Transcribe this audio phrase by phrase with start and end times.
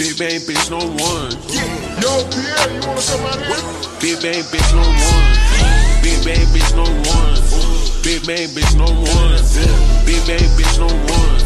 [0.00, 1.28] Big bang bitch, no one.
[2.00, 3.60] Yo, Pi'erre, you wanna come out here?
[4.00, 5.36] Big bang bitch, no one.
[6.00, 7.36] Big bang bitch, no one.
[8.00, 9.36] Big bang bitch, no one.
[10.08, 11.36] Big bang bitch, no one.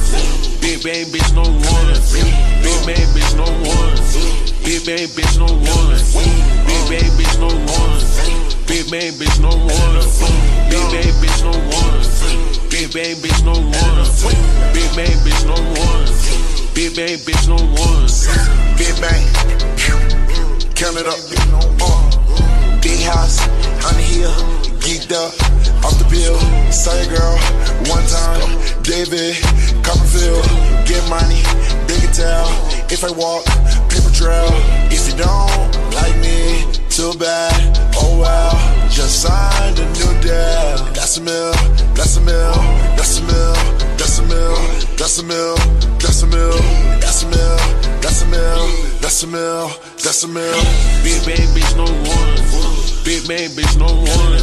[0.62, 1.98] Big bang bitch, no one.
[2.30, 3.98] Big bang bitch, no one.
[4.62, 5.98] Big bang bitch, no one.
[6.30, 7.98] Big bang bitch, no one.
[8.70, 9.98] Big bang bitch, no one.
[10.70, 12.06] Big bang bitch, no one.
[12.70, 14.06] Big bang bitch, no one.
[14.72, 16.53] Big bang bitch, no one.
[16.74, 18.10] Big bang bitch, no one.
[18.76, 19.22] Big bang.
[20.74, 21.14] Count it up.
[21.80, 22.80] Uh.
[22.82, 23.38] Big house
[23.86, 24.34] on the hill.
[24.82, 25.30] Geeked up.
[25.84, 26.36] Off the bill.
[26.72, 27.38] Say girl.
[27.86, 28.58] One time.
[28.82, 29.36] David.
[29.84, 30.42] Copperfield.
[30.84, 31.42] Get money.
[31.86, 32.50] They can tell.
[32.90, 33.46] If I walk.
[33.88, 34.50] Paper trail.
[34.90, 36.66] If you don't like me.
[36.90, 37.54] Too bad.
[37.94, 38.90] Oh well.
[38.90, 40.90] Just signed a new deal.
[40.90, 41.73] That's a mill.
[49.24, 49.68] A mill.
[50.02, 50.60] That's a mill.
[51.02, 52.36] Big bang bitch, no one.
[53.04, 54.36] Big bang bitch, no one.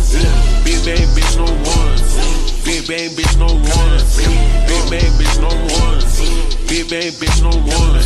[0.65, 1.97] Big bang bitch, no one.
[2.65, 4.01] Big bang bitch, no one.
[4.67, 6.01] Big bang bitch, no one.
[6.67, 8.01] Big bang bitch, no one.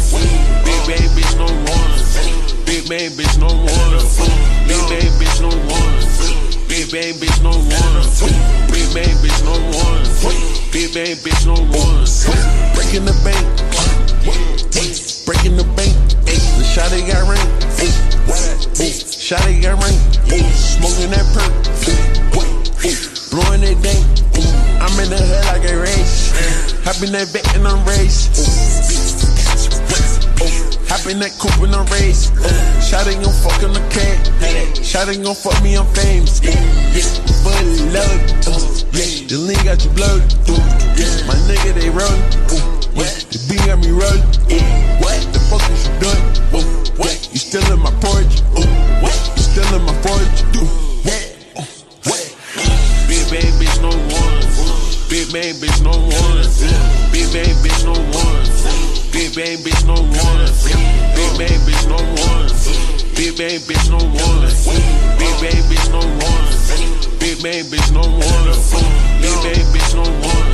[0.65, 1.95] Big bang bitch, no one.
[2.65, 3.95] Big bang bitch, no one.
[4.67, 5.95] Big bang bitch, no one.
[6.67, 8.43] Big bang bitch, no one.
[8.71, 10.03] Big bang bitch, no one.
[10.71, 12.03] Big bang bitch, no one.
[12.75, 13.45] Breaking the bank.
[15.25, 16.04] Breaking the bank.
[16.95, 17.43] The shot they got ring.
[19.19, 19.99] Shot they got ring.
[20.55, 21.51] Smoking that perk.
[23.31, 23.99] Blowing that dank.
[24.79, 26.31] I'm in the hood like a race.
[26.87, 28.31] Hopping that back in a race.
[30.87, 32.31] Hopping that coupe in a race.
[32.79, 34.79] Shot gon' fuck on the cat.
[34.79, 36.39] Shot gon' fuck me, I'm famous.
[37.43, 37.59] But
[37.91, 38.07] love.
[38.47, 38.55] Uh,
[38.95, 40.23] yeah, the lean got you blurred.
[40.47, 40.63] Uh,
[41.27, 42.23] my nigga, they rollin'.
[42.95, 45.04] Uh, the B got me rollin'.
[47.61, 48.41] Still in my porch?
[49.01, 49.15] What?
[49.37, 50.35] You still in my porch?
[53.55, 54.43] Bitch, no one.
[55.09, 56.43] Big bang bitch, no one.
[57.11, 58.43] Big bang bitch, no one.
[59.11, 60.51] Big bang bitch, no one.
[60.75, 61.15] Big bang bitch, no one.
[61.15, 61.95] Big bang bitch, no
[62.27, 62.51] one.
[63.15, 64.51] Big bang bitch, no one.
[65.17, 66.49] Big bang bitch, no one.
[67.19, 68.51] Big bang bitch, no one.
[69.21, 70.51] Big bang bitch, no one.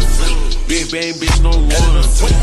[0.67, 2.40] Big bang bitch, no one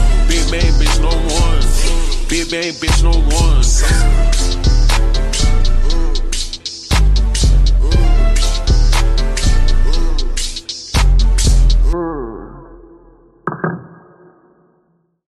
[2.50, 5.07] bang, bitch, no one.